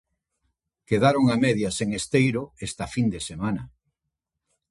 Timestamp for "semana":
3.29-3.63